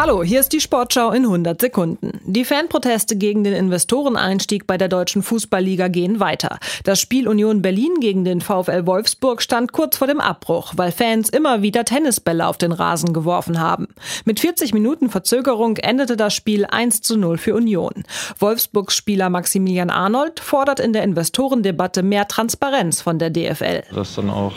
[0.00, 2.20] Hallo, hier ist die Sportschau in 100 Sekunden.
[2.24, 6.60] Die Fanproteste gegen den Investoreneinstieg bei der Deutschen Fußballliga gehen weiter.
[6.84, 11.30] Das Spiel Union Berlin gegen den VfL Wolfsburg stand kurz vor dem Abbruch, weil Fans
[11.30, 13.88] immer wieder Tennisbälle auf den Rasen geworfen haben.
[14.24, 18.04] Mit 40 Minuten Verzögerung endete das Spiel 1 zu 0 für Union.
[18.38, 23.82] Wolfsburgs Spieler Maximilian Arnold fordert in der Investorendebatte mehr Transparenz von der DFL.
[23.92, 24.52] Dass dann auch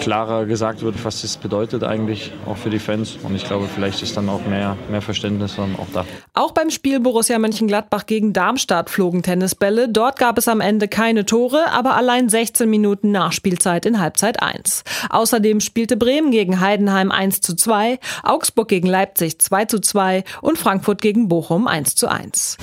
[0.00, 3.16] klarer gesagt wird, was das bedeutet eigentlich auch für die Fans.
[3.22, 6.04] Und ich glaube, vielleicht ist dann auch mehr mehr, Verständnis dann auch da.
[6.34, 9.88] Auch beim Spiel Borussia Mönchengladbach gegen Darmstadt flogen Tennisbälle.
[9.88, 14.84] Dort gab es am Ende keine Tore, aber allein 16 Minuten Nachspielzeit in Halbzeit 1.
[15.10, 20.58] Außerdem spielte Bremen gegen Heidenheim 1 zu 2, Augsburg gegen Leipzig 2 zu 2 und
[20.58, 22.58] Frankfurt gegen Bochum 1 zu 1.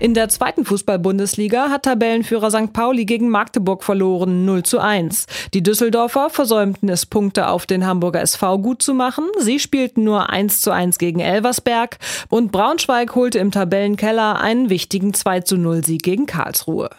[0.00, 2.72] In der zweiten Fußball-Bundesliga hat Tabellenführer St.
[2.72, 5.26] Pauli gegen Magdeburg verloren 0 zu 1.
[5.54, 9.24] Die Düsseldorfer versäumten es, Punkte auf den Hamburger SV gut zu machen.
[9.40, 15.14] Sie spielten nur 1 zu 1 gegen Elversberg und Braunschweig holte im Tabellenkeller einen wichtigen
[15.14, 16.90] 2 zu 0 Sieg gegen Karlsruhe.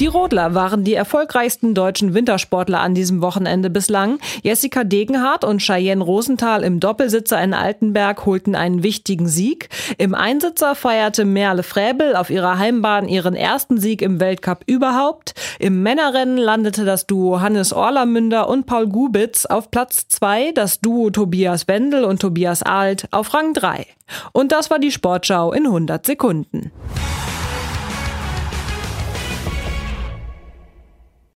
[0.00, 4.20] Die Rodler waren die erfolgreichsten deutschen Wintersportler an diesem Wochenende bislang.
[4.44, 9.70] Jessica Degenhardt und Cheyenne Rosenthal im Doppelsitzer in Altenberg holten einen wichtigen Sieg.
[9.98, 15.34] Im Einsitzer feierte Merle Fräbel auf ihrer Heimbahn ihren ersten Sieg im Weltcup überhaupt.
[15.58, 21.10] Im Männerrennen landete das Duo Hannes Orlamünder und Paul Gubitz auf Platz zwei, das Duo
[21.10, 23.84] Tobias Wendel und Tobias Alt auf Rang drei.
[24.30, 26.70] Und das war die Sportschau in 100 Sekunden.